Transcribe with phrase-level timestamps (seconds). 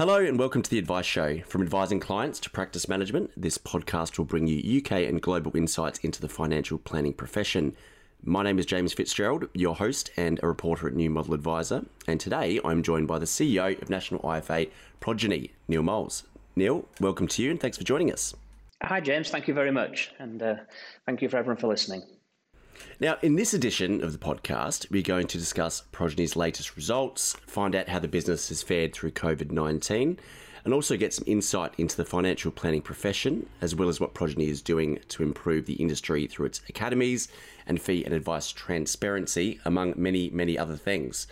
[0.00, 1.40] Hello and welcome to the Advice Show.
[1.46, 5.98] From advising clients to practice management, this podcast will bring you UK and global insights
[5.98, 7.76] into the financial planning profession.
[8.24, 12.18] My name is James Fitzgerald, your host and a reporter at New Model Adviser, and
[12.18, 16.22] today I'm joined by the CEO of National IFA Progeny, Neil Moles.
[16.56, 18.34] Neil, welcome to you and thanks for joining us.
[18.82, 19.28] Hi, James.
[19.28, 20.54] Thank you very much, and uh,
[21.04, 22.04] thank you for everyone for listening.
[23.00, 27.74] Now, in this edition of the podcast, we're going to discuss Progeny's latest results, find
[27.74, 30.18] out how the business has fared through COVID 19,
[30.64, 34.48] and also get some insight into the financial planning profession, as well as what Progeny
[34.48, 37.28] is doing to improve the industry through its academies
[37.66, 41.26] and fee and advice transparency, among many, many other things.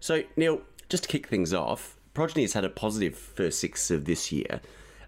[0.00, 4.04] So, Neil, just to kick things off, Progeny has had a positive first six of
[4.04, 4.60] this year.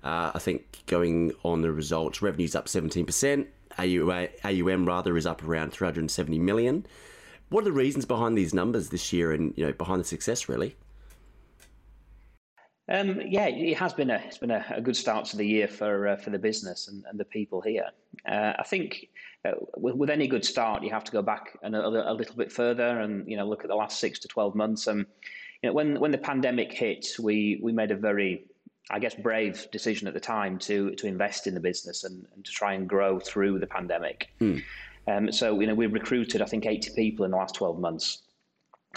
[0.02, 3.46] Uh, I think going on the results, revenue's up 17%,
[3.78, 6.86] AUM rather is up around 370 million.
[7.48, 10.48] What are the reasons behind these numbers this year and you know behind the success
[10.48, 10.76] really?
[12.90, 15.68] Um, yeah, it has been a it's been a, a good start to the year
[15.68, 17.90] for uh, for the business and, and the people here.
[18.26, 19.08] Uh, I think
[19.44, 22.50] uh, with, with, any good start, you have to go back a, a, little bit
[22.50, 24.86] further and you know look at the last six to twelve months.
[24.86, 25.04] And
[25.62, 28.46] you know when when the pandemic hit, we we made a very
[28.90, 32.44] I guess, brave decision at the time to to invest in the business and, and
[32.44, 34.30] to try and grow through the pandemic.
[34.40, 34.62] Mm.
[35.08, 38.22] Um, so, you know, we recruited, I think, 80 people in the last 12 months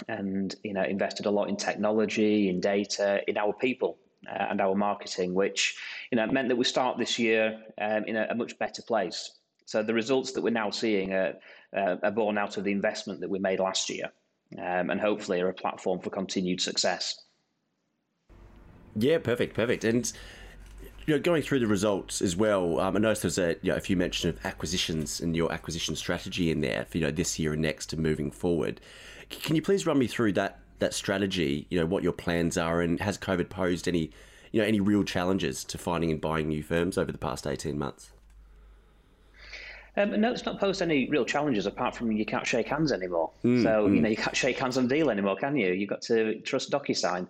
[0.08, 3.98] and, you know, invested a lot in technology, in data, in our people
[4.30, 5.76] uh, and our marketing, which,
[6.10, 9.38] you know, meant that we start this year um, in a, a, much better place.
[9.64, 11.34] So the results that we're now seeing are,
[11.74, 14.12] uh, are born out of the investment that we made last year
[14.58, 17.22] um, and hopefully are a platform for continued success.
[18.96, 19.84] Yeah, perfect, perfect.
[19.84, 20.12] And
[21.06, 23.76] you know, going through the results as well, um, I noticed there's a, you know,
[23.76, 27.38] a few mention of acquisitions and your acquisition strategy in there for you know this
[27.38, 28.80] year and next and moving forward.
[29.28, 31.66] Can you please run me through that that strategy?
[31.70, 34.10] You know what your plans are, and has COVID posed any
[34.52, 37.78] you know any real challenges to finding and buying new firms over the past eighteen
[37.78, 38.12] months?
[39.94, 43.30] Um, no, it's not posed any real challenges apart from you can't shake hands anymore.
[43.44, 43.96] Mm, so mm.
[43.96, 45.72] you know you can't shake hands on deal anymore, can you?
[45.72, 47.28] You've got to trust DocuSign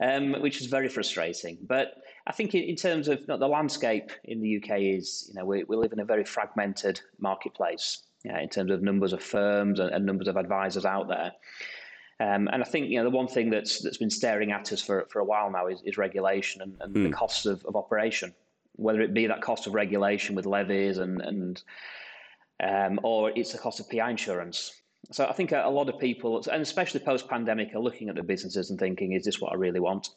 [0.00, 1.58] um, which is very frustrating.
[1.62, 1.94] But
[2.26, 5.64] I think in, in terms of the landscape in the UK is, you know, we,
[5.64, 9.90] we live in a very fragmented marketplace uh, in terms of numbers of firms and,
[9.90, 11.32] and numbers of advisors out there.
[12.18, 14.80] Um, and I think you know the one thing that's that's been staring at us
[14.80, 17.02] for, for a while now is, is regulation and, and mm.
[17.02, 17.12] the hmm.
[17.12, 18.34] costs of, of operation,
[18.76, 21.62] whether it be that cost of regulation with levies and and
[22.62, 24.72] um, or it's the cost of PI insurance.
[25.10, 28.22] So I think a, lot of people, and especially post pandemic, are looking at the
[28.22, 30.10] businesses and thinking, is this what I really want?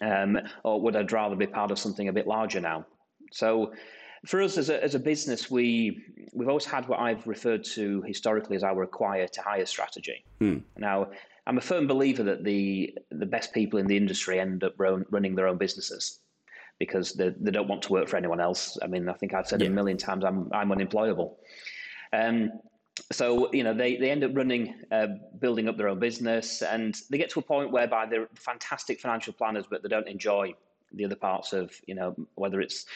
[0.00, 2.86] Um, or would I rather be part of something a bit larger now?
[3.32, 3.72] So
[4.26, 8.02] for us as a, as a business, we, we've always had what I've referred to
[8.02, 10.24] historically as our acquire to hire strategy.
[10.38, 10.58] Hmm.
[10.76, 11.10] Now,
[11.46, 15.04] I'm a firm believer that the, the best people in the industry end up run,
[15.10, 16.20] running their own businesses
[16.78, 18.78] because they, they don't want to work for anyone else.
[18.82, 19.68] I mean, I think I've said yeah.
[19.68, 21.38] a million times I'm, I'm unemployable.
[22.12, 22.50] Um,
[23.12, 27.02] so you know they, they end up running uh, building up their own business and
[27.10, 30.54] they get to a point whereby they're fantastic financial planners but they don't enjoy
[30.92, 32.86] the other parts of you know whether it's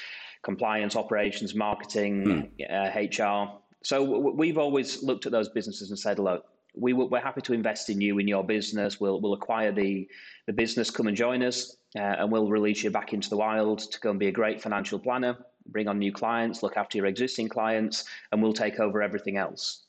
[0.42, 2.70] compliance operations marketing mm.
[2.70, 6.46] uh, hr so w- we've always looked at those businesses and said look
[6.76, 8.98] we w- we're happy to invest in you in your business.
[8.98, 10.08] We'll, we'll acquire the,
[10.48, 10.90] the business.
[10.90, 14.10] Come and join us uh, and we'll release you back into the wild to go
[14.10, 15.36] and be a great financial planner
[15.68, 19.84] bring on new clients look after your existing clients and we'll take over everything else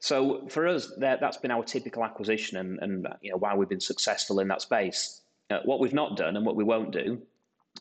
[0.00, 3.68] so for us, that, has been our typical acquisition and, and you know, why we've
[3.68, 5.22] been successful in that space.
[5.50, 7.20] Uh, what we've not done and what we won't do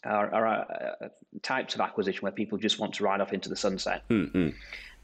[0.03, 1.07] are, are uh,
[1.41, 4.03] types of acquisition where people just want to ride off into the sunset.
[4.09, 4.49] Mm-hmm.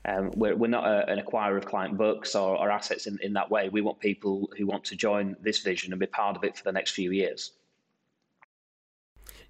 [0.06, 3.34] Um, we're, we're not a, an acquirer of client books or, or assets in, in
[3.34, 3.70] that way.
[3.70, 6.64] We want people who want to join this vision and be part of it for
[6.64, 7.52] the next few years.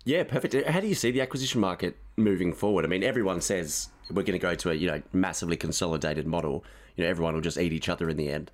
[0.05, 0.67] Yeah, perfect.
[0.67, 2.83] How do you see the acquisition market moving forward?
[2.83, 6.63] I mean, everyone says we're going to go to a you know massively consolidated model.
[6.95, 8.51] You know, everyone will just eat each other in the end.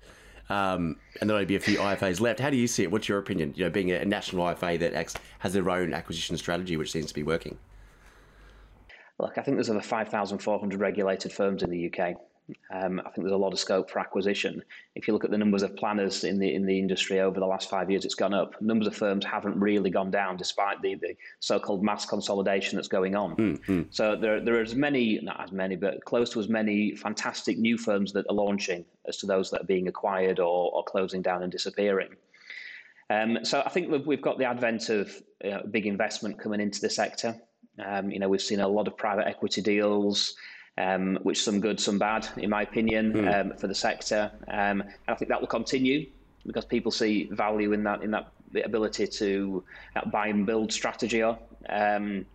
[0.48, 2.40] Um, and there'll only be a few IFAs left.
[2.40, 2.90] How do you see it?
[2.90, 3.52] What's your opinion?
[3.56, 7.06] You know, being a national IFA that acts, has their own acquisition strategy, which seems
[7.06, 7.56] to be working.
[9.20, 12.16] Look, I think there's over 5,400 regulated firms in the UK.
[12.70, 14.62] Um, I think there's a lot of scope for acquisition.
[14.94, 17.46] If you look at the numbers of planners in the in the industry over the
[17.46, 18.60] last five years, it's gone up.
[18.60, 23.16] Numbers of firms haven't really gone down, despite the, the so-called mass consolidation that's going
[23.16, 23.36] on.
[23.36, 23.82] Mm-hmm.
[23.90, 27.58] So there there are as many, not as many, but close to as many fantastic
[27.58, 31.22] new firms that are launching as to those that are being acquired or, or closing
[31.22, 32.10] down and disappearing.
[33.10, 35.12] Um, so I think we've got the advent of
[35.42, 37.34] you know, big investment coming into the sector.
[37.84, 40.34] Um, you know, we've seen a lot of private equity deals
[40.78, 43.40] um, which some good, some bad, in my opinion, mm.
[43.40, 44.30] um, for the sector.
[44.48, 46.06] Um, and I think that will continue.
[46.46, 48.32] because people see value in that in that
[48.64, 49.62] ability to
[50.10, 51.22] buy and build strategy.
[51.22, 52.26] Um,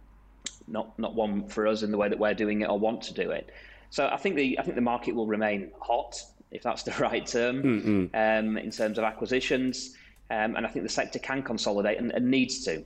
[0.68, 3.14] not not one for us in the way that we're doing it or want to
[3.14, 3.50] do it.
[3.90, 6.22] So I think the I think the market will remain hot,
[6.52, 9.96] if that's the right term, um, in terms of acquisitions.
[10.32, 12.84] Um, and I think the sector can consolidate and, and, needs to.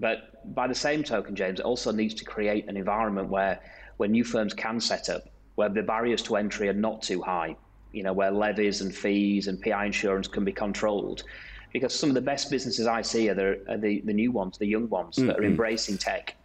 [0.00, 3.60] But by the same token, James, it also needs to create an environment where
[3.96, 7.56] where new firms can set up, where the barriers to entry are not too high.
[7.92, 11.24] You know, where levies and fees and PI insurance can be controlled.
[11.72, 14.58] Because some of the best businesses I see are the, are the, the new ones,
[14.58, 15.28] the young ones mm-hmm.
[15.28, 16.36] that are embracing tech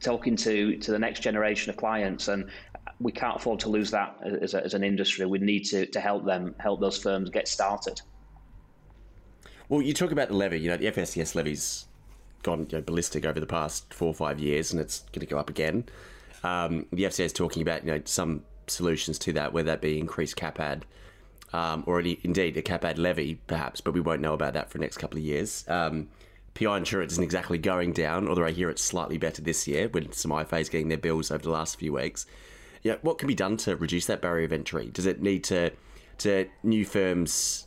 [0.00, 2.48] talking to to the next generation of clients and
[2.98, 6.00] we can't afford to lose that as, a, as an industry we need to, to
[6.00, 8.00] help them help those firms get started
[9.68, 11.86] well you talk about the levy you know the FSCS levy's
[12.42, 15.26] gone you know, ballistic over the past four or five years and it's going to
[15.26, 15.84] go up again
[16.44, 19.98] um, the FCA is talking about you know some solutions to that whether that be
[19.98, 20.84] increased cap ad
[21.52, 24.78] um, or indeed a cap ad levy perhaps but we won't know about that for
[24.78, 26.08] the next couple of years um,
[26.56, 30.14] PI insurance isn't exactly going down, although I hear it's slightly better this year with
[30.14, 32.24] some IFAs getting their bills over the last few weeks.
[32.82, 34.86] Yeah, what can be done to reduce that barrier of entry?
[34.86, 35.70] Does it need to
[36.18, 37.66] to new firms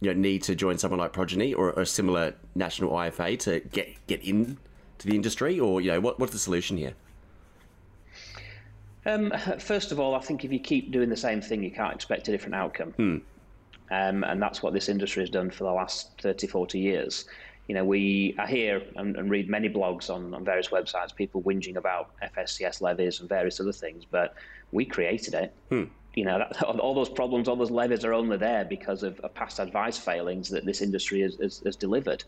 [0.00, 4.06] you know need to join someone like Progeny or a similar national IFA to get
[4.06, 4.58] get in
[4.98, 6.94] to the industry, or you know what what's the solution here?
[9.08, 11.94] Um, first of all, I think if you keep doing the same thing, you can't
[11.94, 12.92] expect a different outcome.
[12.92, 13.16] Hmm.
[13.90, 17.24] Um, and that's what this industry has done for the last 30, 40 years.
[17.68, 21.42] You know, we I hear and, and read many blogs on, on various websites, people
[21.42, 24.34] whinging about FSCS levies and various other things, but
[24.72, 25.54] we created it.
[25.70, 25.84] Hmm.
[26.14, 29.32] You know, that, all those problems, all those levies are only there because of, of
[29.32, 32.24] past advice failings that this industry has, has, has delivered.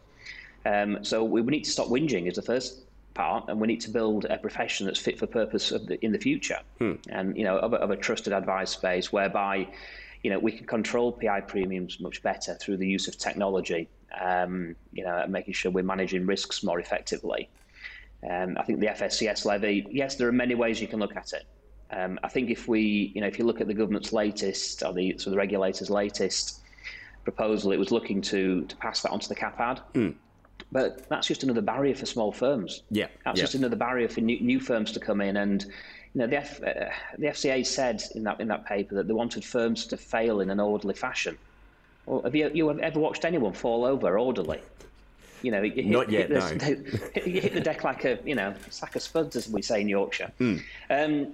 [0.64, 2.84] Um, so we, we need to stop whinging is the first
[3.48, 6.60] and we need to build a profession that's fit for purpose the, in the future,
[6.78, 6.94] hmm.
[7.08, 9.68] and you know, of a, of a trusted advice space whereby
[10.22, 13.88] you know, we can control PI premiums much better through the use of technology.
[14.20, 17.48] Um, you know, making sure we're managing risks more effectively.
[18.28, 21.32] Um, I think the FSCS levy, yes, there are many ways you can look at
[21.32, 21.44] it.
[21.92, 24.92] Um, I think if we, you know, if you look at the government's latest or
[24.92, 26.60] the so the regulator's latest
[27.24, 29.80] proposal, it was looking to to pass that onto the CapAd.
[29.94, 30.14] Mm.
[30.72, 32.82] But that's just another barrier for small firms.
[32.90, 33.44] Yeah, that's yeah.
[33.44, 35.64] just another barrier for new, new firms to come in and
[36.14, 39.14] you know, the, F, uh, the FCA said in that in that paper that they
[39.14, 41.38] wanted firms to fail in an orderly fashion.
[42.06, 44.60] Well, have you, you ever watched anyone fall over orderly?
[45.42, 46.60] You know, you not hit, yet.
[46.60, 47.22] Hit no.
[47.24, 49.88] you hit the deck like a you know sack of spuds, as we say in
[49.88, 50.32] Yorkshire.
[50.40, 50.62] Mm.
[50.90, 51.32] Um,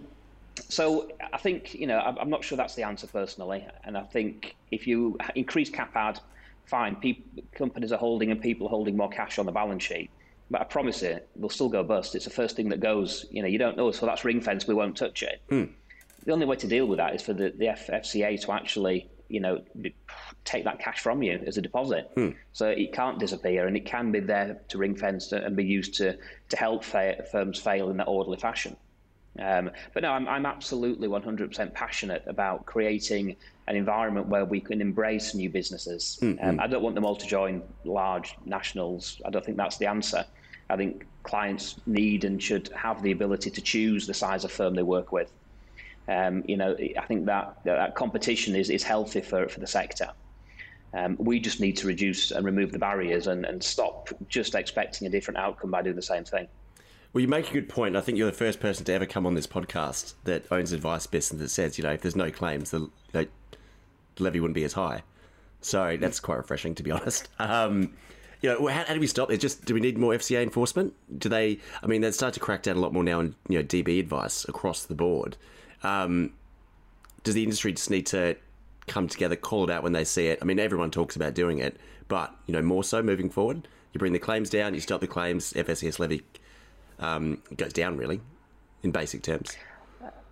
[0.69, 4.55] so I think you know I'm not sure that's the answer personally, and I think
[4.71, 6.21] if you increase cap ad,
[6.67, 6.97] fine.
[6.97, 10.11] People, companies are holding and people are holding more cash on the balance sheet.
[10.51, 12.15] But I promise you, they'll still go bust.
[12.15, 13.27] It's the first thing that goes.
[13.31, 14.67] You know, you don't know, so that's ring fence.
[14.67, 15.43] We won't touch it.
[15.51, 15.71] Mm.
[16.25, 19.09] The only way to deal with that is for the, the F- FCA to actually,
[19.29, 19.63] you know,
[20.45, 22.11] take that cash from you as a deposit.
[22.17, 22.37] Mm.
[22.53, 25.95] So it can't disappear, and it can be there to ring fence and be used
[25.95, 26.17] to
[26.49, 28.77] to help fa- firms fail in that orderly fashion.
[29.41, 33.37] Um, but no, I'm, I'm absolutely 100% passionate about creating
[33.69, 36.19] an environment where we can embrace new businesses.
[36.23, 36.49] Mm-hmm.
[36.49, 39.21] Um, I don't want them all to join large nationals.
[39.25, 40.25] I don't think that's the answer.
[40.71, 44.75] I think clients need and should have the ability to choose the size of firm
[44.75, 45.33] they work with.
[46.09, 50.11] Um, you know, I think that that competition is, is healthy for, for the sector.
[50.95, 55.07] Um, we just need to reduce and remove the barriers and, and stop just expecting
[55.07, 56.47] a different outcome by doing the same thing.
[57.17, 57.97] Well, you make a good point.
[57.97, 61.07] I think you're the first person to ever come on this podcast that owns advice
[61.07, 63.27] business that says, you know, if there's no claims, the, the
[64.19, 65.03] levy wouldn't be as high.
[65.63, 67.31] So that's quite refreshing, to be honest.
[67.39, 67.95] Um,
[68.43, 69.39] you know, how, how, do we stop it?
[69.39, 70.93] Just do we need more FCA enforcement?
[71.19, 71.59] Do they?
[71.83, 73.99] I mean, they start to crack down a lot more now on you know DB
[73.99, 75.39] advice across the board.
[75.83, 76.35] Um,
[77.25, 78.37] does the industry just need to
[78.89, 80.39] come together, call it out when they see it?
[80.43, 83.69] I mean, everyone talks about doing it, but you know, more so moving forward.
[83.95, 86.23] You bring the claims down, you stop the claims, FSCS levy
[86.99, 88.21] um, it goes down really,
[88.83, 89.57] in basic terms.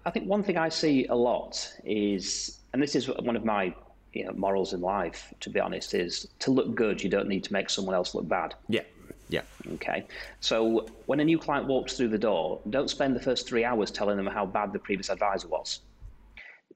[0.06, 3.74] I think one thing I see a lot is, and this is one of my
[4.12, 7.44] you know, morals in life, to be honest, is to look good, you don't need
[7.44, 8.54] to make someone else look bad.
[8.68, 8.82] Yeah.
[9.28, 9.42] Yeah.
[9.72, 10.06] Okay.
[10.40, 13.90] So when a new client walks through the door, don't spend the first three hours
[13.90, 15.80] telling them how bad the previous advisor was.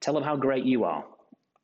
[0.00, 1.04] Tell them how great you are,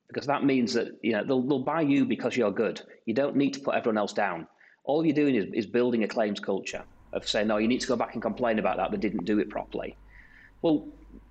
[0.08, 2.82] because that means that you know they'll, they'll buy you because you're good.
[3.06, 4.46] You don't need to put everyone else down.
[4.84, 7.86] All you're doing is, is building a claims culture of saying, no, you need to
[7.86, 9.96] go back and complain about that, they didn't do it properly.
[10.62, 10.86] Well,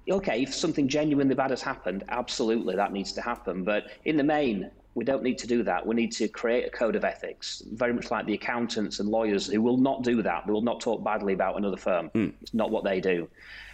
[0.10, 3.64] okay, if something genuinely bad has happened, absolutely that needs to happen.
[3.64, 5.86] But in the main, we don't need to do that.
[5.86, 9.48] We need to create a code of ethics, very much like the accountants and lawyers
[9.48, 10.46] who will not do that.
[10.46, 12.10] They will not talk badly about another firm.
[12.14, 12.34] Mm.
[12.42, 13.28] It's not what they do.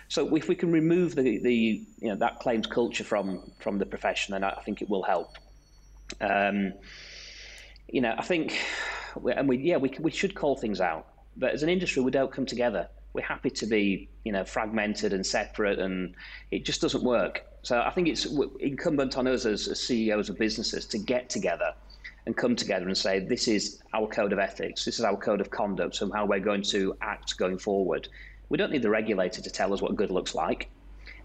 [0.08, 1.54] So if we can remove the, the
[2.00, 5.38] you know that claims culture from from the profession, then I think it will help.
[6.20, 6.74] Um,
[7.88, 8.60] you know, I think,
[9.36, 11.06] and we yeah we we should call things out,
[11.40, 12.88] but as an industry, we don't come together.
[13.14, 16.14] We're happy to be you know fragmented and separate, and
[16.52, 17.46] it just doesn't work.
[17.64, 18.26] So I think it's
[18.60, 21.74] incumbent on us as, as CEOs of businesses to get together
[22.26, 25.42] and come together and say, this is our code of ethics, this is our code
[25.42, 28.08] of conduct, and how we're going to act going forward.
[28.50, 30.70] We don't need the regulator to tell us what good looks like,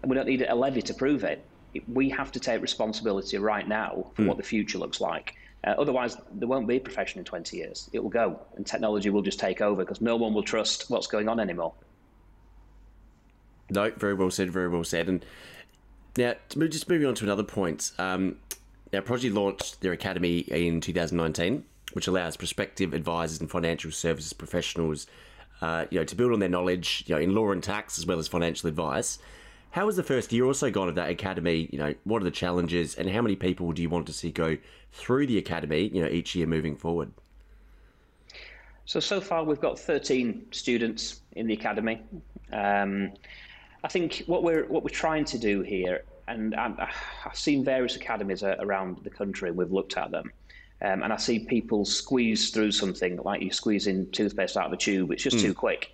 [0.01, 1.45] and we don't need a levy to prove it.
[1.87, 4.27] We have to take responsibility right now for mm.
[4.27, 5.35] what the future looks like.
[5.65, 7.89] Uh, otherwise, there won't be a profession in 20 years.
[7.91, 11.07] It will go, and technology will just take over because no one will trust what's
[11.07, 11.73] going on anymore.
[13.71, 15.09] No, very well said, very well said.
[15.09, 15.25] And
[16.15, 17.91] now, just moving on to another point.
[17.97, 18.37] Um,
[18.93, 25.07] now, Progeny launched their academy in 2019, which allows prospective advisors and financial services professionals,
[25.61, 28.05] uh, you know, to build on their knowledge, you know, in law and tax as
[28.05, 29.17] well as financial advice.
[29.75, 31.67] How has the first year also gone of that academy?
[31.69, 34.31] You know, what are the challenges, and how many people do you want to see
[34.31, 34.55] go
[34.93, 35.89] through the academy?
[35.93, 37.11] You know, each year moving forward.
[38.85, 41.99] So so far we've got 13 students in the academy.
[42.53, 43.11] Um,
[43.83, 46.89] I think what we're what we're trying to do here and i
[47.23, 49.49] have seen various academies around the country.
[49.49, 50.31] And we've looked at them,
[50.83, 54.77] um, and I see people squeeze through something like you're squeezing toothpaste out of a
[54.77, 55.11] tube.
[55.11, 55.41] It's just mm.
[55.41, 55.91] too quick.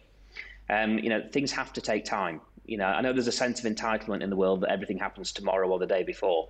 [0.70, 2.42] Um, you know, things have to take time.
[2.66, 5.32] You know, I know there's a sense of entitlement in the world that everything happens
[5.32, 6.50] tomorrow or the day before,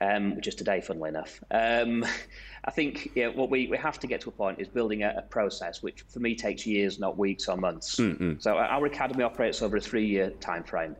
[0.00, 1.42] um, which is today, funnily enough.
[1.50, 2.04] Um,
[2.64, 5.14] I think yeah, what we, we have to get to a point is building a,
[5.18, 7.96] a process, which for me takes years, not weeks or months.
[7.96, 8.34] Mm-hmm.
[8.40, 10.96] So our academy operates over a three-year time frame.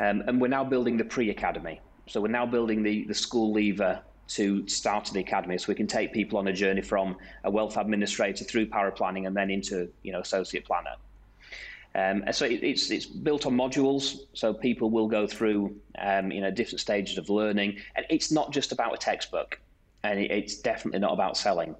[0.00, 1.80] Um, and we're now building the pre-academy.
[2.08, 5.86] So we're now building the, the school leaver to start the academy so we can
[5.86, 10.12] take people on a journey from a wealth administrator through paraplanning and then into you
[10.12, 10.96] know associate planner.
[11.94, 16.40] Um, so it, it's it's built on modules, so people will go through um, you
[16.40, 19.60] know different stages of learning, and it's not just about a textbook,
[20.02, 21.74] and it, it's definitely not about selling.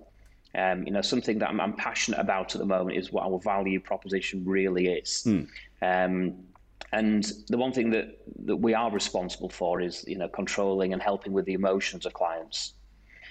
[0.54, 3.38] Um, you know, something that I'm, I'm, passionate about at the moment is what our
[3.38, 5.24] value proposition really is.
[5.26, 5.48] Mm.
[6.92, 11.00] And the one thing that, that we are responsible for is, you know, controlling and
[11.00, 12.74] helping with the emotions of clients.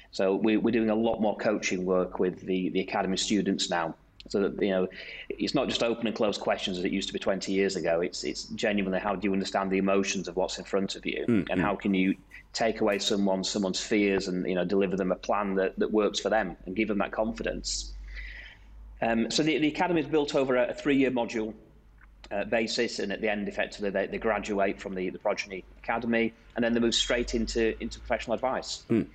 [0.09, 3.95] So we, we're doing a lot more coaching work with the, the academy students now.
[4.29, 4.87] So that, you know,
[5.29, 8.01] it's not just open and closed questions as it used to be 20 years ago.
[8.01, 11.25] It's, it's genuinely how do you understand the emotions of what's in front of you
[11.27, 11.51] mm-hmm.
[11.51, 12.15] and how can you
[12.53, 16.19] take away someone, someone's fears and, you know, deliver them a plan that, that works
[16.19, 17.93] for them and give them that confidence.
[19.01, 21.53] Um, so the, the academy is built over a, a three-year module
[22.31, 26.33] uh, basis, and at the end, effectively, they, they graduate from the, the Progeny Academy,
[26.55, 28.83] and then they move straight into, into professional advice.
[28.89, 29.07] Mm.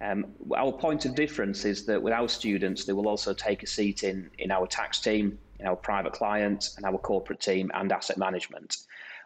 [0.00, 3.66] Um, our point of difference is that with our students, they will also take a
[3.66, 7.90] seat in, in our tax team, in our private clients, and our corporate team, and
[7.92, 8.78] asset management.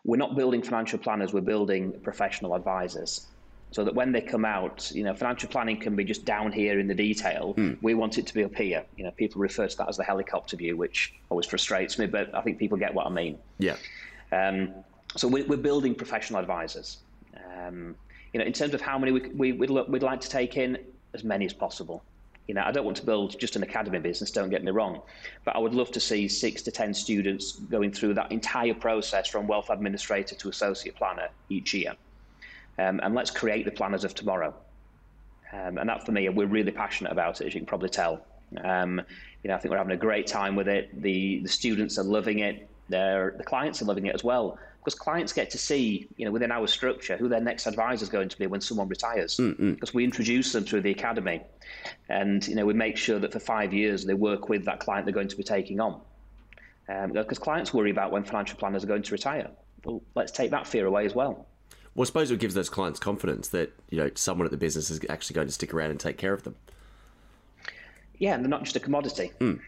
[0.04, 3.26] We're not building financial planners, we're building professional advisors
[3.70, 6.80] so that when they come out, you know, financial planning can be just down here
[6.80, 7.54] in the detail.
[7.56, 7.78] Mm.
[7.82, 8.84] We want it to be up here.
[8.96, 12.34] You know, people refer to that as the helicopter view, which always frustrates me, but
[12.34, 13.38] I think people get what I mean.
[13.58, 13.76] Yeah.
[14.32, 14.72] Um,
[15.16, 16.98] so we, are building professional advisors.
[17.37, 17.94] Um,
[18.32, 20.78] you know, in terms of how many we, we, we'd, we'd like to take in,
[21.14, 22.02] as many as possible.
[22.47, 25.02] You know, I don't want to build just an academy business, don't get me wrong,
[25.44, 29.28] but I would love to see six to 10 students going through that entire process
[29.28, 31.94] from wealth administrator to associate planner each year
[32.78, 34.54] um, and let's create the planners of tomorrow.
[35.52, 38.25] Um, and that for me, we're really passionate about it, as you can probably tell.
[38.62, 39.00] Um,
[39.42, 41.02] you know, I think we're having a great time with it.
[41.02, 42.68] The the students are loving it.
[42.88, 44.58] They're, the clients are loving it as well
[44.88, 48.09] because clients get to see, you know, within our structure who their next advisor is
[48.09, 49.37] going to be when someone retires.
[49.37, 49.75] Mm-hmm.
[49.75, 51.42] Because we introduce them through the academy,
[52.09, 55.04] and you know, we make sure that for five years they work with that client
[55.04, 56.00] they're going to be taking on.
[56.87, 59.50] Because um, clients worry about when financial planners are going to retire.
[59.85, 61.47] Well, let's take that fear away as well.
[61.95, 64.88] Well, I suppose it gives those clients confidence that you know someone at the business
[64.88, 66.54] is actually going to stick around and take care of them.
[68.16, 69.33] Yeah, and they're not just a commodity.
[69.38, 69.61] Mm.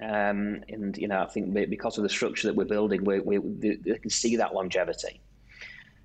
[0.00, 3.38] Um, and you know, I think because of the structure that we're building, we, we,
[3.38, 5.20] they can see that longevity.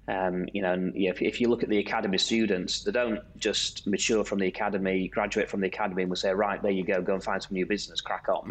[0.08, 3.86] Um, you know, and if, if, you look at the academy students, they don't just
[3.88, 7.02] mature from the academy, graduate from the academy, and we say, right, there you go,
[7.02, 8.50] go and find some new business, crack on.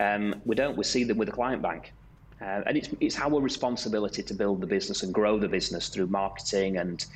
[0.00, 0.76] Um, we don't.
[0.76, 1.92] We see them with the client bank.
[2.42, 6.06] Uh, and it's, it's our responsibility to build the business and grow the business through
[6.08, 7.06] marketing and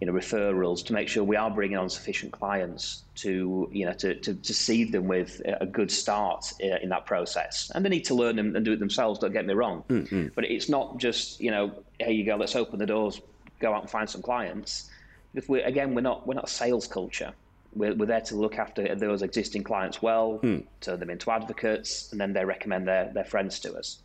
[0.00, 3.92] you know referrals to make sure we are bringing on sufficient clients to you know
[3.94, 7.72] to, to, to seed them with a good start uh, in that process.
[7.74, 9.82] And they need to learn and, do it themselves don't get me wrong.
[9.88, 10.28] Mm-hmm.
[10.34, 13.20] but it's not just you know here you go let's open the doors
[13.58, 14.90] go out and find some clients.
[15.34, 17.32] If we again we're not we're not a sales culture.
[17.74, 20.64] We're, we're there to look after those existing clients well mm.
[20.80, 23.98] turn them into advocates and then they recommend their, their friends to us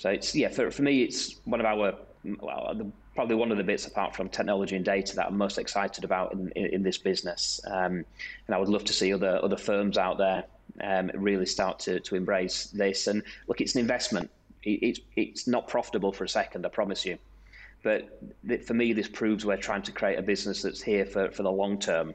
[0.00, 1.94] so it's yeah for, for me it's one of our
[2.40, 5.58] well, the, probably one of the bits apart from technology and data that I'm most
[5.58, 7.60] excited about in, in, in this business.
[7.66, 8.04] Um,
[8.46, 10.44] and I would love to see other other firms out there
[10.82, 13.08] um, really start to, to embrace this.
[13.08, 14.30] And look, it's an investment.
[14.62, 17.18] It, it's it's not profitable for a second, I promise you.
[17.82, 18.08] But
[18.66, 21.52] for me, this proves we're trying to create a business that's here for, for the
[21.52, 22.14] long term,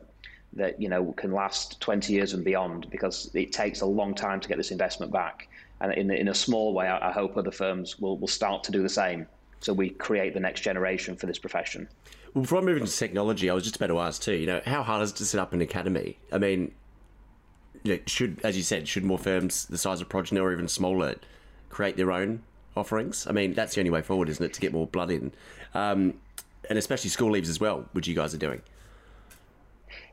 [0.54, 4.40] that you know can last 20 years and beyond, because it takes a long time
[4.40, 5.48] to get this investment back.
[5.82, 8.72] And in, in a small way, I, I hope other firms will, will start to
[8.72, 9.28] do the same.
[9.60, 11.88] So we create the next generation for this profession.
[12.34, 14.36] Well, before I move into technology, I was just about to ask too.
[14.36, 16.18] You know, how hard is it to set up an academy?
[16.32, 16.72] I mean,
[17.84, 20.68] you know, should, as you said, should more firms the size of Progeny or even
[20.68, 21.16] smaller
[21.70, 22.44] create their own
[22.76, 23.28] offerings?
[23.28, 25.32] I mean, that's the only way forward, isn't it, to get more blood in,
[25.74, 26.16] um,
[26.70, 28.62] and especially school leaves as well, which you guys are doing.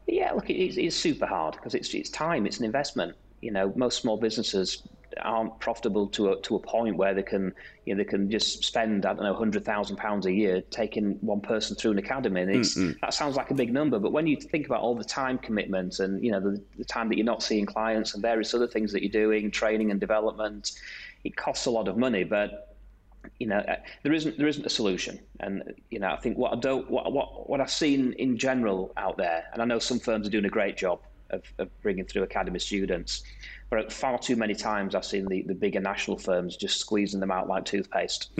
[0.07, 3.17] Yeah, look, it's, it's super hard because it's it's time, it's an investment.
[3.41, 4.83] You know, most small businesses
[5.21, 7.53] aren't profitable to a, to a point where they can
[7.85, 11.19] you know they can just spend I don't know hundred thousand pounds a year taking
[11.21, 12.43] one person through an academy.
[12.43, 15.05] And it's, that sounds like a big number, but when you think about all the
[15.05, 18.55] time commitments and you know the, the time that you're not seeing clients and various
[18.55, 20.73] other things that you're doing, training and development,
[21.25, 22.25] it costs a lot of money.
[22.25, 22.77] But
[23.39, 26.53] you know, uh, there isn't there isn't a solution, and you know, I think what
[26.53, 29.99] I don't what what what I've seen in general out there, and I know some
[29.99, 31.01] firms are doing a great job
[31.33, 33.23] of, of bringing through academy students,
[33.71, 37.31] but far too many times I've seen the, the bigger national firms just squeezing them
[37.31, 38.31] out like toothpaste.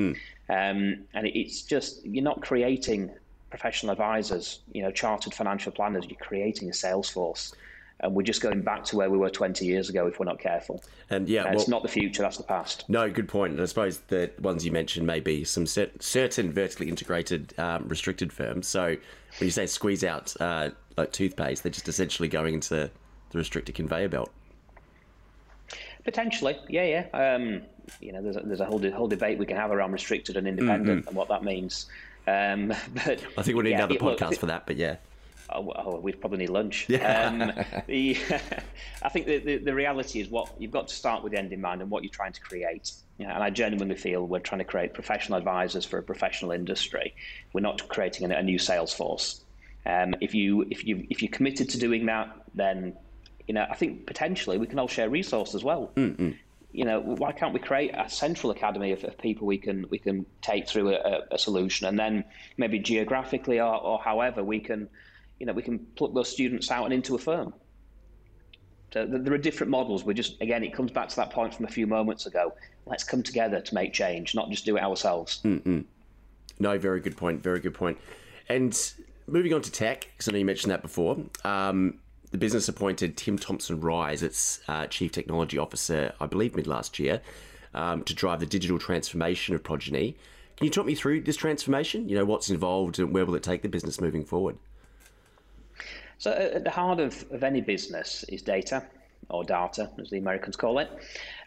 [0.49, 3.11] Um, and it's just, you're not creating
[3.49, 7.55] professional advisors, you know, chartered financial planners, you're creating a sales force.
[8.01, 10.41] And we're just going back to where we were 20 years ago if we're not
[10.41, 10.83] careful.
[11.09, 12.85] And yeah, well, it's not the future, that's the past.
[12.89, 13.53] No, good point.
[13.53, 18.33] And I suppose the ones you mentioned may be some certain vertically integrated, um, restricted
[18.33, 18.67] firms.
[18.67, 22.91] So when you say squeeze out uh, like toothpaste, they're just essentially going into
[23.31, 24.31] the restricted conveyor belt.
[26.05, 27.35] Potentially, yeah, yeah.
[27.35, 27.63] Um,
[28.01, 30.37] you know, there's a, there's a whole de- whole debate we can have around restricted
[30.37, 31.09] and independent mm-hmm.
[31.09, 31.87] and what that means.
[32.27, 34.67] Um, but I think we need yeah, another podcast look, for that.
[34.67, 34.97] But yeah.
[35.55, 36.87] Oh, oh, we'd probably need lunch.
[36.89, 37.27] Yeah.
[37.27, 38.17] Um, the,
[39.03, 41.53] I think the, the, the, reality is what you've got to start with the end
[41.53, 42.93] in mind and what you're trying to create.
[43.19, 47.15] and I genuinely feel we're trying to create professional advisors for a professional industry.
[47.53, 49.42] We're not creating a, a new sales force.
[49.85, 52.95] Um, if you if you if you're committed to doing that, then
[53.49, 55.91] you know, I think potentially we can all share resources as well.
[55.97, 56.37] Mm-mm.
[56.73, 59.99] You know, why can't we create a central academy of, of people we can we
[59.99, 62.25] can take through a, a, solution, and then
[62.57, 64.89] maybe geographically or, or however we can,
[65.39, 67.53] you know, we can pluck those students out and into a firm.
[68.93, 70.05] So there are different models.
[70.05, 72.55] We just again, it comes back to that point from a few moments ago.
[72.87, 75.41] Let's come together to make change, not just do it ourselves.
[75.45, 75.85] Mm-mm.
[76.59, 77.43] No, very good point.
[77.43, 77.99] Very good point.
[78.49, 78.75] And
[79.27, 81.19] moving on to tech, because I know you mentioned that before.
[81.45, 81.99] Um,
[82.31, 86.99] the business appointed Tim Thompson Rise, its uh, Chief Technology Officer, I believe, mid last
[86.99, 87.21] year,
[87.75, 90.17] um, to drive the digital transformation of Progeny.
[90.57, 92.09] Can you talk me through this transformation?
[92.09, 94.57] You know, what's involved and where will it take the business moving forward?
[96.19, 98.85] So, at the heart of, of any business is data,
[99.29, 100.89] or data, as the Americans call it.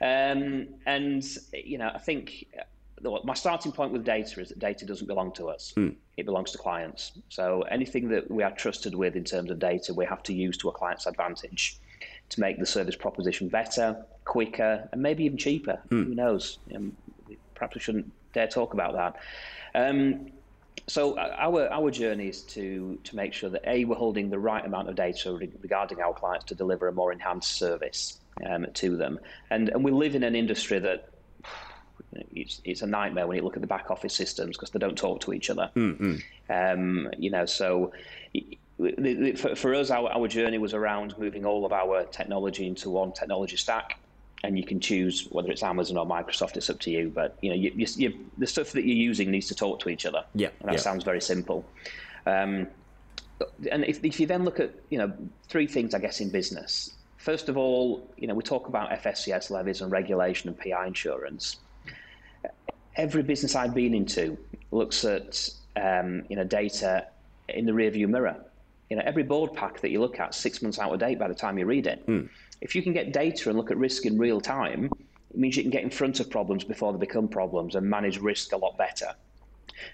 [0.01, 2.47] Um, and, you know, I think
[3.23, 5.73] my starting point with data is that data doesn't belong to us.
[5.77, 5.95] Mm.
[6.17, 7.11] It belongs to clients.
[7.29, 10.57] So anything that we are trusted with in terms of data, we have to use
[10.57, 11.79] to a client's advantage
[12.29, 15.79] to make the service proposition better, quicker, and maybe even cheaper.
[15.89, 16.05] Mm.
[16.05, 16.59] Who knows?
[16.75, 16.95] Um,
[17.53, 19.15] perhaps we shouldn't dare talk about that.
[19.75, 20.31] Um,
[20.87, 24.39] so uh, our our journey is to to make sure that a we're holding the
[24.39, 28.95] right amount of data regarding our clients to deliver a more enhanced service um, to
[28.95, 31.09] them, and and we live in an industry that
[32.33, 34.97] it's, it's a nightmare when you look at the back office systems because they don't
[34.97, 35.69] talk to each other.
[35.75, 36.15] Mm-hmm.
[36.49, 37.91] Um, you know, so
[39.37, 43.11] for, for us, our, our journey was around moving all of our technology into one
[43.13, 43.97] technology stack
[44.45, 46.55] and you can choose whether it's Amazon or Microsoft.
[46.55, 47.11] It's up to you.
[47.13, 49.89] But you know, you, you, you, the stuff that you're using needs to talk to
[49.89, 50.23] each other.
[50.35, 50.79] Yeah, and that yeah.
[50.79, 51.65] sounds very simple.
[52.25, 52.67] Um,
[53.71, 55.11] and if, if you then look at you know
[55.47, 56.91] three things, I guess in business.
[57.17, 61.57] First of all, you know we talk about FSCS levies and regulation and PI insurance
[62.95, 64.37] every business I've been into
[64.71, 67.07] looks at um, you know data
[67.49, 68.35] in the rearview mirror.
[68.89, 71.27] You know, every board pack that you look at six months out of date by
[71.27, 72.05] the time you read it.
[72.05, 72.29] Mm.
[72.61, 74.91] If you can get data and look at risk in real time,
[75.31, 78.19] it means you can get in front of problems before they become problems and manage
[78.19, 79.07] risk a lot better.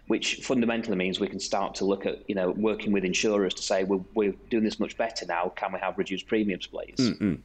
[0.08, 3.64] Which fundamentally means we can start to look at, you know, working with insurers to
[3.64, 5.52] say we're, we're doing this much better now.
[5.56, 6.98] Can we have reduced premiums, please?
[7.00, 7.36] Mm-hmm.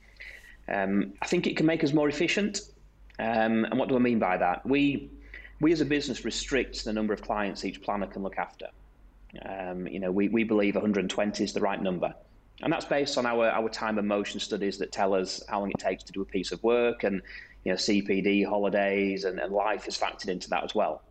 [0.68, 2.60] Um, I think it can make us more efficient.
[3.18, 4.66] Um, and what do I mean by that?
[4.66, 5.10] We
[5.60, 8.66] we as a business restrict the number of clients each planner can look after.
[9.44, 12.14] Um, you know, we, we believe 120 is the right number.
[12.62, 15.70] And that's based on our, our time and motion studies that tell us how long
[15.70, 17.20] it takes to do a piece of work and,
[17.64, 21.02] you know, CPD, holidays and, and life is factored into that as well.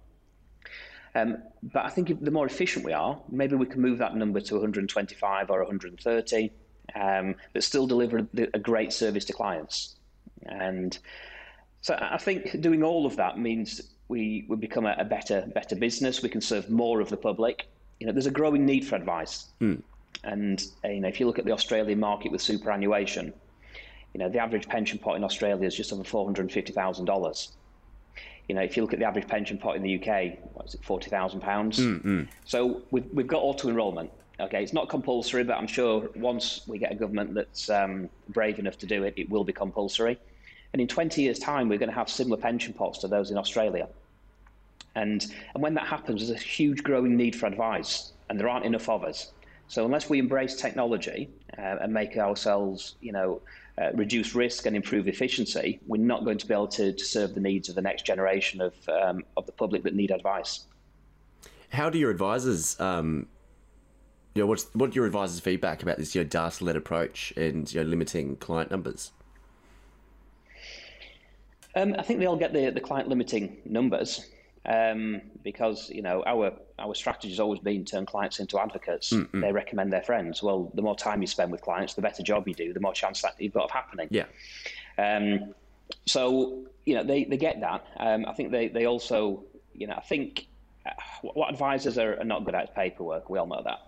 [1.14, 4.42] Um, but I think the more efficient we are, maybe we can move that number
[4.42, 6.52] to 125 or 130,
[6.96, 9.96] um, but still deliver a great service to clients.
[10.44, 10.98] And
[11.86, 15.76] so I think doing all of that means we, we become a, a better better
[15.76, 16.24] business.
[16.24, 17.68] We can serve more of the public.
[18.00, 19.50] You know, there's a growing need for advice.
[19.62, 19.84] Mm.
[20.24, 23.32] And uh, you know, if you look at the Australian market with superannuation,
[24.16, 26.74] you know, the average pension pot in Australia is just over four hundred and fifty
[26.74, 27.52] thousand dollars.
[28.50, 30.74] You know, if you look at the average pension pot in the UK, what is
[30.74, 31.78] it, forty thousand pounds?
[31.78, 32.24] Mm-hmm.
[32.46, 34.10] So we've we've got auto enrolment.
[34.40, 38.58] Okay, it's not compulsory, but I'm sure once we get a government that's um, brave
[38.58, 40.18] enough to do it, it will be compulsory.
[40.76, 43.38] And in 20 years' time, we're going to have similar pension pots to those in
[43.38, 43.88] Australia.
[44.96, 48.66] And, and when that happens, there's a huge growing need for advice, and there aren't
[48.66, 49.32] enough of us.
[49.70, 53.42] So unless we embrace technology uh, and make ourselves, you know,
[53.78, 57.36] uh, reduce risk and improve efficiency, we're not going to be able to, to serve
[57.36, 60.66] the needs of the next generation of, um, of the public that need advice.
[61.70, 63.28] How do your advisors, um,
[64.34, 67.82] you know, what's what your advisors' feedback about this, you know, data-led approach and you
[67.82, 69.14] know, limiting client numbers?
[71.76, 74.30] Um, I think they all get the, the client limiting numbers
[74.66, 79.12] um, because you know our our strategy has always been turn clients into advocates.
[79.12, 79.42] Mm-hmm.
[79.42, 80.42] They recommend their friends.
[80.42, 82.94] Well, the more time you spend with clients, the better job you do, the more
[82.94, 84.08] chance that you've got of happening.
[84.10, 84.26] Yeah.
[84.98, 85.54] Um,
[86.06, 87.86] so you know they, they get that.
[87.98, 90.48] Um, I think they, they also you know I think
[90.86, 93.30] uh, what advisors are, are not good at is paperwork.
[93.30, 93.88] We all know that.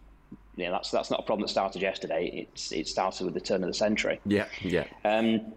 [0.56, 2.48] Yeah, that's that's not a problem that started yesterday.
[2.54, 4.20] It's it started with the turn of the century.
[4.26, 4.86] Yeah, yeah.
[5.06, 5.54] Um,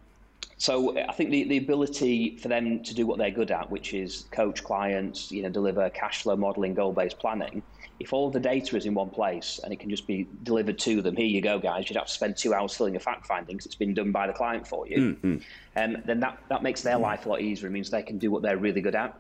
[0.61, 3.95] so I think the, the ability for them to do what they're good at, which
[3.95, 7.63] is coach clients, you know, deliver cash flow modeling, goal-based planning.
[7.99, 11.01] If all the data is in one place and it can just be delivered to
[11.01, 11.89] them, here you go, guys.
[11.89, 13.65] You'd have to spend two hours filling a fact findings.
[13.65, 15.17] It's been done by the client for you.
[15.23, 15.37] Mm-hmm.
[15.77, 17.69] Um, then that, that makes their life a lot easier.
[17.69, 19.19] It means they can do what they're really good at.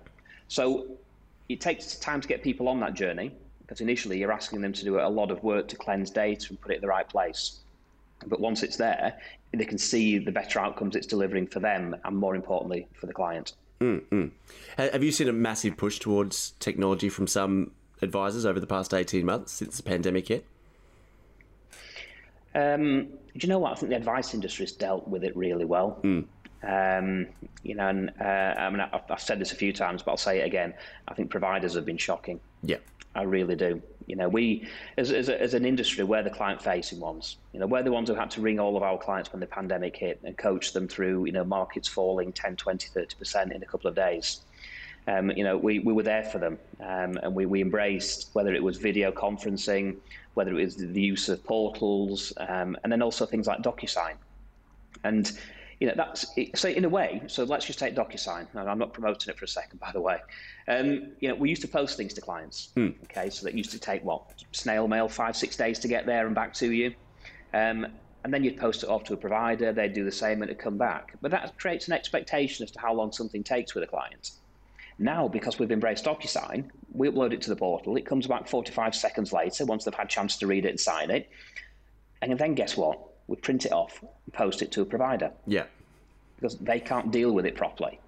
[0.48, 0.88] So
[1.48, 4.85] it takes time to get people on that journey because initially you're asking them to
[4.85, 7.61] do a lot of work to cleanse data and put it in the right place.
[8.26, 9.18] But once it's there,
[9.52, 13.12] they can see the better outcomes it's delivering for them and more importantly for the
[13.12, 13.54] client.
[13.80, 14.26] Mm-hmm.
[14.76, 19.24] Have you seen a massive push towards technology from some advisors over the past 18
[19.24, 20.44] months since the pandemic hit?
[22.54, 23.72] Um, do you know what?
[23.72, 26.00] I think the advice industry has dealt with it really well.
[26.02, 26.26] Mm.
[26.62, 27.26] Um,
[27.62, 30.16] you know, and uh, I mean, I've, I've, said this a few times, but I'll
[30.18, 30.74] say it again.
[31.09, 32.38] I think providers have been shocking.
[32.62, 32.78] Yeah,
[33.14, 33.80] I really do.
[34.11, 34.66] You know, we
[34.99, 37.37] as as, a, as an industry, we're the client-facing ones.
[37.53, 39.46] You know, we're the ones who had to ring all of our clients when the
[39.46, 43.62] pandemic hit and coach them through, you know, markets falling 10, 20, 30 percent in
[43.62, 44.40] a couple of days.
[45.07, 48.53] Um, you know, we, we were there for them, um, and we, we embraced whether
[48.53, 49.96] it was video conferencing,
[50.35, 54.14] whether it was the use of portals, um, and then also things like DocuSign.
[55.05, 55.33] And
[55.80, 57.22] you know, that's so in a way.
[57.26, 58.46] So let's just take DocuSign.
[58.54, 60.18] And I'm not promoting it for a second, by the way.
[60.68, 62.68] Um, you know, we used to post things to clients.
[62.76, 62.94] Mm.
[63.04, 66.26] Okay, so that used to take what snail mail five six days to get there
[66.26, 66.94] and back to you.
[67.54, 67.86] Um,
[68.22, 69.72] and then you'd post it off to a provider.
[69.72, 71.16] They'd do the same and it'd come back.
[71.22, 74.32] But that creates an expectation as to how long something takes with a client.
[74.98, 77.96] Now, because we've embraced DocuSign, we upload it to the portal.
[77.96, 80.80] It comes back 45 seconds later once they've had a chance to read it and
[80.80, 81.30] sign it.
[82.20, 83.00] And then guess what?
[83.30, 85.30] We print it off and post it to a provider.
[85.46, 85.64] Yeah.
[86.36, 88.00] Because they can't deal with it properly.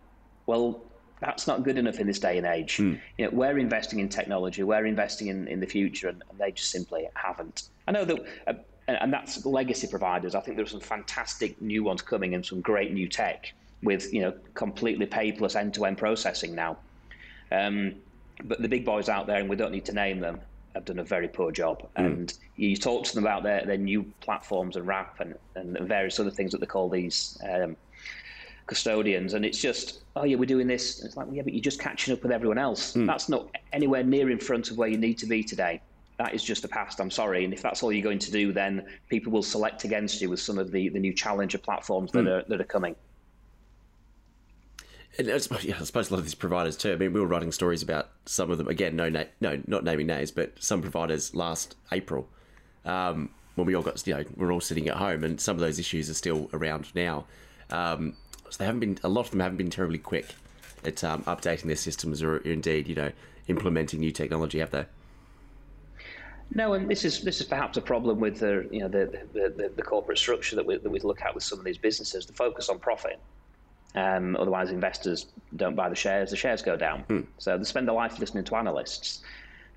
[0.46, 0.82] Well,
[1.20, 2.78] that's not good enough in this day and age.
[2.78, 2.98] Mm.
[3.16, 6.50] You know, we're investing in technology, we're investing in, in the future, and, and they
[6.50, 7.68] just simply haven't.
[7.86, 8.54] I know that, uh,
[8.88, 10.34] and that's legacy providers.
[10.34, 13.52] I think there are some fantastic new ones coming and some great new tech
[13.84, 16.78] with you know completely paperless end-to-end processing now.
[17.52, 17.94] Um,
[18.42, 20.40] but the big boys out there, and we don't need to name them,
[20.74, 21.82] have done a very poor job.
[21.96, 22.06] Mm.
[22.06, 26.18] And you talk to them about their, their new platforms and wrap and, and various
[26.20, 27.76] other things that they call these um,
[28.66, 30.98] custodians, and it's just, oh yeah, we're doing this.
[30.98, 32.94] And it's like, well, yeah, but you're just catching up with everyone else.
[32.94, 33.06] Mm.
[33.06, 35.80] That's not anywhere near in front of where you need to be today.
[36.18, 37.00] That is just the past.
[37.00, 37.44] I'm sorry.
[37.44, 40.40] And if that's all you're going to do, then people will select against you with
[40.40, 42.30] some of the, the new challenger platforms that mm.
[42.30, 42.94] are that are coming.
[45.18, 46.92] And I suppose, yeah, I suppose a lot of these providers too.
[46.92, 48.68] I mean, we were writing stories about some of them.
[48.68, 52.28] Again, no, na- no, not naming names, but some providers last April,
[52.86, 55.60] um, when we all got, you know, we're all sitting at home, and some of
[55.60, 57.26] those issues are still around now.
[57.68, 58.16] Um,
[58.48, 58.98] so they haven't been.
[59.04, 60.34] A lot of them haven't been terribly quick
[60.84, 63.12] at um, updating their systems, or indeed, you know,
[63.48, 64.86] implementing new technology, have they?
[66.54, 69.70] No, and this is this is perhaps a problem with the you know the the,
[69.74, 72.26] the corporate structure that we, that we look at with some of these businesses.
[72.26, 73.20] The focus on profit
[73.94, 75.26] um, otherwise, investors
[75.56, 76.30] don't buy the shares.
[76.30, 77.04] The shares go down.
[77.08, 77.26] Mm.
[77.38, 79.22] So they spend their life listening to analysts.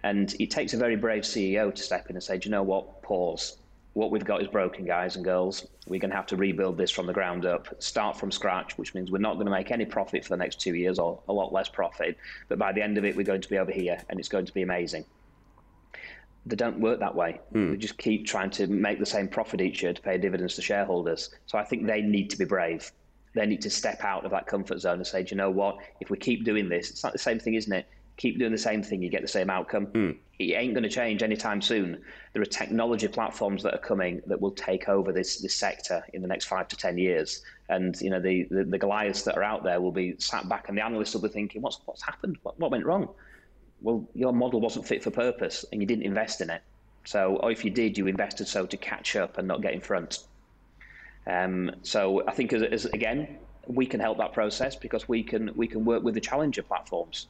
[0.03, 2.63] And it takes a very brave CEO to step in and say, do you know
[2.63, 3.01] what?
[3.01, 3.57] Pause.
[3.93, 5.67] what we've got is broken, guys and girls.
[5.87, 8.93] We're going to have to rebuild this from the ground up, start from scratch, which
[8.93, 11.33] means we're not going to make any profit for the next two years or a
[11.33, 12.17] lot less profit.
[12.47, 14.45] But by the end of it, we're going to be over here and it's going
[14.45, 15.05] to be amazing.
[16.45, 17.39] They don't work that way.
[17.53, 17.71] Mm.
[17.71, 20.61] They just keep trying to make the same profit each year to pay dividends to
[20.61, 21.33] shareholders.
[21.47, 22.91] So I think they need to be brave.
[23.35, 25.77] They need to step out of that comfort zone and say, do you know what?
[25.99, 27.85] If we keep doing this, it's not the same thing, isn't it?
[28.17, 29.87] keep doing the same thing, you get the same outcome.
[29.87, 30.17] Mm.
[30.39, 32.01] It ain't going to change anytime soon.
[32.33, 36.21] There are technology platforms that are coming that will take over this this sector in
[36.21, 37.41] the next five to ten years.
[37.69, 40.69] And you know the, the, the Goliaths that are out there will be sat back,
[40.69, 42.37] and the analysts will be thinking, "What's what's happened?
[42.43, 43.09] What, what went wrong?"
[43.81, 46.61] Well, your model wasn't fit for purpose, and you didn't invest in it.
[47.05, 49.81] So, or if you did, you invested so to catch up and not get in
[49.81, 50.19] front.
[51.27, 55.51] Um, so, I think as, as again, we can help that process because we can
[55.55, 57.27] we can work with the challenger platforms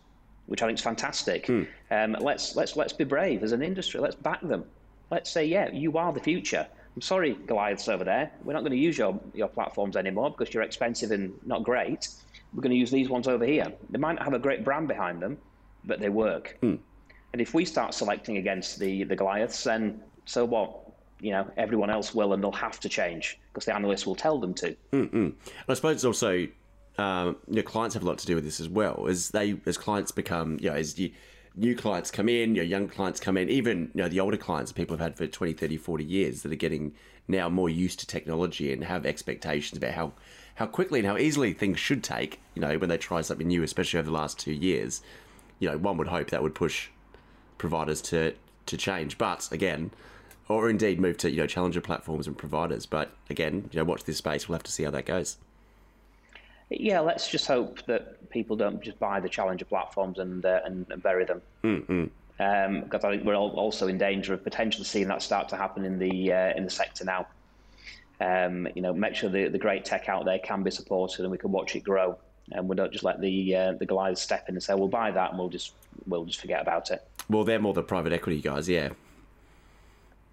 [0.47, 1.47] which I think is fantastic.
[1.47, 1.67] Mm.
[1.91, 3.99] Um, let's let's let's be brave as an industry.
[3.99, 4.65] Let's back them.
[5.11, 6.67] Let's say, yeah, you are the future.
[6.95, 8.31] I'm sorry, Goliaths over there.
[8.43, 12.07] We're not going to use your your platforms anymore because you're expensive and not great.
[12.53, 13.71] We're going to use these ones over here.
[13.89, 15.37] They might not have a great brand behind them,
[15.83, 16.57] but they work.
[16.61, 16.79] Mm.
[17.33, 20.84] And if we start selecting against the the Goliaths, then so what?
[21.25, 24.37] You know, everyone else will, and they'll have to change because the analysts will tell
[24.39, 24.75] them to.
[24.91, 25.33] Mm-mm.
[25.67, 26.47] I suppose it's also
[26.97, 29.07] um, your clients have a lot to do with this as well.
[29.09, 31.11] As they, as clients become, you know, as you,
[31.55, 34.71] new clients come in, your young clients come in, even you know the older clients
[34.71, 36.93] people have had for 20, 30, 40 years that are getting
[37.27, 40.13] now more used to technology and have expectations about how
[40.55, 42.39] how quickly and how easily things should take.
[42.53, 45.01] You know, when they try something new, especially over the last two years,
[45.59, 46.89] you know, one would hope that would push
[47.57, 48.35] providers to
[48.67, 49.17] to change.
[49.17, 49.91] But again,
[50.47, 52.85] or indeed move to you know challenger platforms and providers.
[52.85, 54.47] But again, you know, watch this space.
[54.47, 55.37] We'll have to see how that goes.
[56.69, 60.85] Yeah, let's just hope that people don't just buy the challenger platforms and uh, and,
[60.89, 61.41] and, bury them.
[61.63, 62.05] Mm-hmm.
[62.37, 65.85] Um, because I think we're also in danger of potentially seeing that start to happen
[65.85, 67.27] in the uh, in the sector now.
[68.21, 71.31] Um, you know, make sure the, the great tech out there can be supported and
[71.31, 72.17] we can watch it grow,
[72.51, 75.11] and we don't just let the uh, the Goliaths step in and say, "We'll buy
[75.11, 75.73] that," and we'll just
[76.07, 77.07] we'll just forget about it.
[77.29, 78.89] Well, they're more the private equity guys, yeah.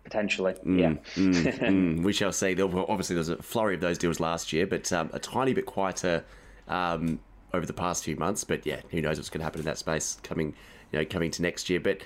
[0.05, 0.91] Potentially, mm, yeah.
[1.15, 2.03] mm, mm.
[2.03, 2.61] We shall see.
[2.61, 6.25] Obviously, there's a flurry of those deals last year, but um, a tiny bit quieter
[6.69, 7.21] um,
[7.55, 8.45] over the past few months.
[8.45, 10.55] But yeah, who knows what's going to happen in that space coming,
[10.91, 11.81] you know, coming to next year.
[11.81, 12.03] But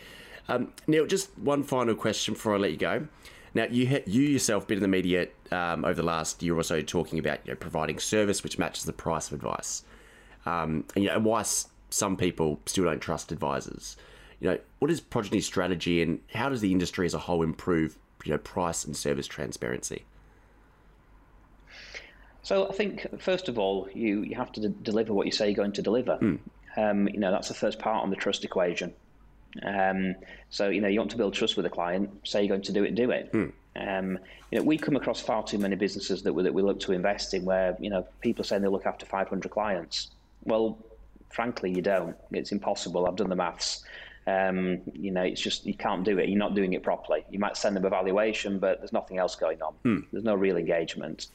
[0.49, 3.09] um, Neil, just one final question before I let you go.
[3.55, 6.63] Now, you ha- you yourself been in the media um, over the last year or
[6.63, 9.83] so talking about you know, providing service which matches the price of advice,
[10.45, 11.43] um, and you know, and why
[11.89, 13.97] some people still don't trust advisors
[14.41, 17.99] you know, what is Progeny's strategy and how does the industry as a whole improve,
[18.25, 20.05] you know, price and service transparency?
[22.43, 25.49] So I think first of all, you you have to d- deliver what you say
[25.49, 26.17] you're going to deliver.
[26.19, 26.39] Mm.
[26.77, 28.93] Um, you know, that's the first part on the trust equation.
[29.65, 30.15] Um,
[30.51, 32.11] so you know, you want to build trust with a client.
[32.25, 33.33] Say you're going to do it, do it.
[33.33, 33.53] Mm.
[33.75, 34.19] Um,
[34.53, 36.93] you know, we come across far too many businesses that we, that we look to
[36.93, 40.11] invest in where you know people are saying they look after 500 clients.
[40.45, 40.79] Well,
[41.31, 42.17] frankly, you don't.
[42.31, 43.07] It's impossible.
[43.07, 43.85] I've done the maths.
[44.27, 46.29] Um, you know, it's just you can't do it.
[46.29, 47.25] You're not doing it properly.
[47.31, 49.75] You might send them evaluation, but there's nothing else going on.
[49.85, 49.99] Hmm.
[50.11, 51.29] There's no real engagement.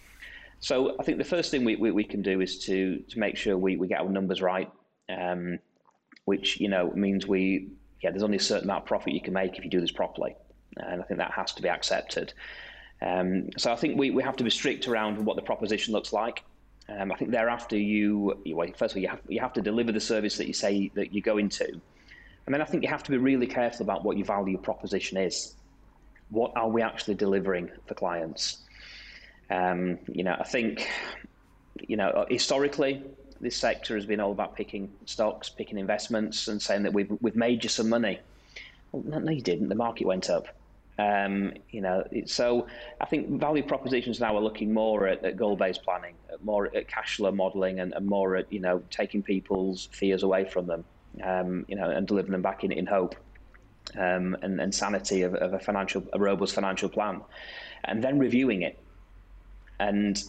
[0.59, 3.37] So I think the first thing we, we, we, can do is to to make
[3.37, 4.69] sure we, we get our numbers right,
[5.09, 5.57] um,
[6.25, 7.69] which you know means we
[8.01, 9.91] yeah there's only a certain amount of profit you can make if you do this
[9.91, 10.35] properly,
[10.77, 12.33] and I think that has to be accepted.
[13.01, 16.13] Um, so I think we, we have to be strict around what the proposition looks
[16.13, 16.43] like.
[16.87, 19.61] Um, I think thereafter you, you well, first of all you have you have to
[19.61, 21.79] deliver the service that you say that you go into.
[22.45, 25.17] And then I think you have to be really careful about what your value proposition
[25.17, 25.55] is.
[26.29, 28.57] What are we actually delivering for clients?
[29.49, 30.89] Um, you know, I think,
[31.87, 33.03] you know, historically,
[33.41, 37.35] this sector has been all about picking stocks, picking investments, and saying that we've we've
[37.35, 38.19] made you some money.
[38.91, 39.69] Well, no, you didn't.
[39.69, 40.47] The market went up.
[40.99, 42.67] Um, you know, so
[42.99, 47.15] I think value propositions now are looking more at, at goal-based planning, more at cash
[47.15, 50.83] flow modelling, and, and, more at you know taking people's fears away from them
[51.23, 53.15] um, you know, and delivering them back in, in hope
[53.97, 57.21] um, and, and sanity of, of a financial, a robust financial plan,
[57.83, 58.79] and then reviewing it.
[59.79, 60.21] And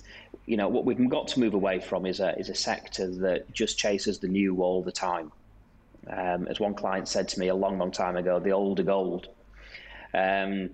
[0.46, 3.52] you know what we've got to move away from is a is a sector that
[3.52, 5.30] just chases the new all the time.
[6.08, 9.28] Um, as one client said to me a long, long time ago, the older gold.
[10.14, 10.70] Um,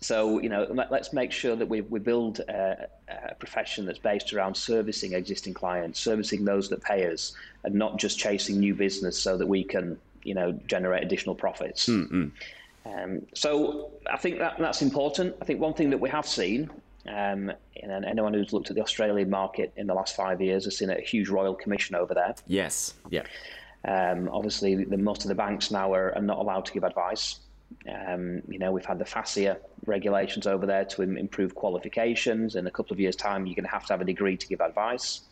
[0.00, 3.98] so you know, let, us make sure that we we build a, a, profession that's
[3.98, 7.32] based around servicing existing clients, servicing those that pay us,
[7.64, 11.86] and not just chasing new business so that we can you know generate additional profits.
[11.86, 12.28] Mm-hmm.
[12.86, 15.36] Um, so I think that that's important.
[15.40, 16.70] I think one thing that we have seen,
[17.06, 20.76] um, and anyone who's looked at the Australian market in the last five years has
[20.76, 22.34] seen a huge royal commission over there.
[22.46, 22.94] Yes.
[23.10, 23.24] Yeah.
[23.86, 27.40] Um, obviously, the, most of the banks now are, are, not allowed to give advice.
[27.88, 32.56] Um, you know, we've had the FASEA regulations over there to improve qualifications.
[32.56, 34.46] In a couple of years' time, you're going to have to have a degree to
[34.46, 35.22] give advice.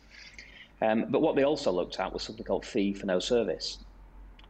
[0.81, 3.79] Um, but what they also looked at was something called fee for no service.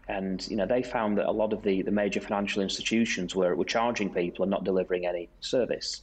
[0.08, 3.56] And you know, they found that a lot of the, the major financial institutions were,
[3.56, 6.02] were charging people and not delivering any service.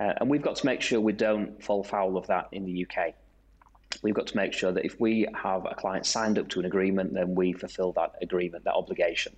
[0.00, 2.86] Uh, and we've got to make sure we don't fall foul of that in the
[2.86, 3.14] UK.
[4.02, 6.66] We've got to make sure that if we have a client signed up to an
[6.66, 9.36] agreement, then we fulfill that agreement, that obligation.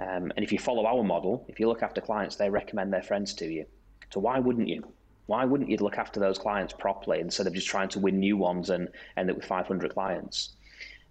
[0.00, 3.02] Um, and if you follow our model, if you look after clients, they recommend their
[3.02, 3.66] friends to you.
[4.10, 4.82] So why wouldn't you?
[5.26, 8.36] Why wouldn't you look after those clients properly instead of just trying to win new
[8.36, 10.56] ones and end up with 500 clients?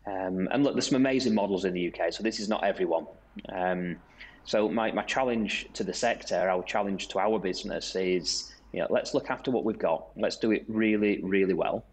[0.06, 3.06] Um, and look, there's some amazing models in the UK, so this is not everyone.
[3.50, 3.98] Um,
[4.44, 8.88] so my, my challenge to the sector, our challenge to our business is, you know,
[8.90, 10.08] let's look after what we've got.
[10.18, 11.86] Let's do it really, really well.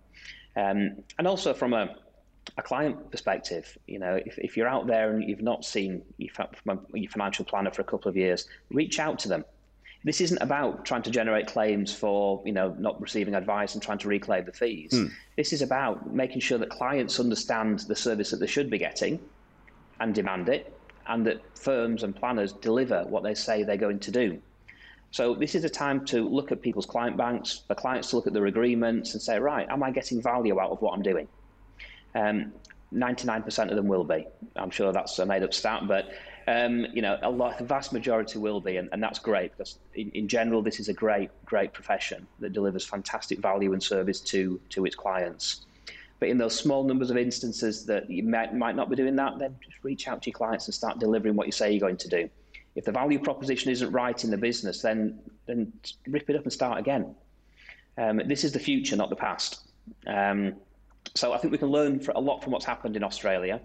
[0.56, 1.94] Um, and also from a,
[2.58, 6.30] a client perspective, you know, if, if you're out there and you've not seen your,
[6.94, 9.44] your financial planner for a couple of years, reach out to them.
[10.04, 13.98] This isn't about trying to generate claims for, you know, not receiving advice and trying
[13.98, 14.92] to reclaim the fees.
[14.92, 15.10] Mm.
[15.36, 19.18] This is about making sure that clients understand the service that they should be getting
[19.98, 20.72] and demand it,
[21.08, 24.40] and that firms and planners deliver what they say they're going to do.
[25.10, 28.26] So this is a time to look at people's client banks, for clients to look
[28.26, 31.26] at their agreements and say, right, am I getting value out of what I'm doing?
[32.16, 32.52] Um,
[32.92, 34.26] 99% of them will be.
[34.54, 36.10] I'm sure that's a made-up stat, but
[36.48, 39.78] um, you know, a lot, the vast majority will be, and, and that's great because
[39.94, 44.20] in, in, general, this is a great, great profession that delivers fantastic value and service
[44.20, 45.66] to to its clients.
[46.20, 49.38] But in those small numbers of instances that you might, might not be doing that,
[49.38, 51.98] then just reach out to your clients and start delivering what you say you're going
[51.98, 52.30] to do.
[52.74, 55.72] If the value proposition isn't right in the business, then then
[56.06, 57.14] rip it up and start again.
[57.98, 59.62] Um, this is the future, not the past.
[60.06, 60.54] Um,
[61.14, 63.60] so I think we can learn a lot from what's happened in Australia,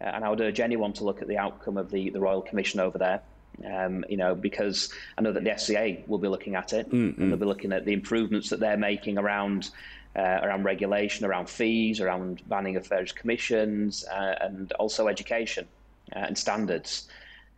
[0.00, 2.42] uh, and I would urge anyone to look at the outcome of the, the Royal
[2.42, 3.22] Commission over there.
[3.64, 7.22] Um, you know, because I know that the FCA will be looking at it, mm-hmm.
[7.22, 9.70] and they'll be looking at the improvements that they're making around
[10.16, 15.66] uh, around regulation, around fees, around banning of various commissions, uh, and also education
[16.14, 17.08] uh, and standards.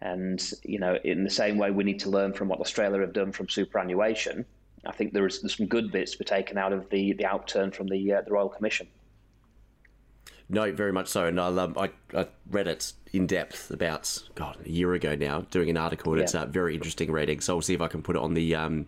[0.01, 3.13] And you know, in the same way, we need to learn from what Australia have
[3.13, 4.45] done from superannuation.
[4.85, 7.25] I think there is there's some good bits to be taken out of the the
[7.25, 8.87] outturn from the uh, the Royal Commission.
[10.49, 11.27] No, very much so.
[11.27, 15.41] And I, um, I, I read it in depth about God a year ago now,
[15.51, 16.25] doing an article, and yeah.
[16.25, 17.41] it's a very interesting reading.
[17.41, 18.87] So I'll see if I can put it on the um,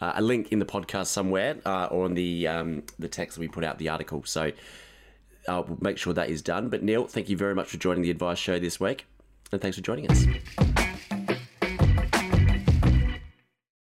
[0.00, 3.40] uh, a link in the podcast somewhere uh, or on the um, the text that
[3.40, 4.22] we put out the article.
[4.24, 4.52] So
[5.48, 6.68] I'll make sure that is done.
[6.68, 9.06] But Neil, thank you very much for joining the Advice Show this week
[9.52, 10.79] and thanks for joining us.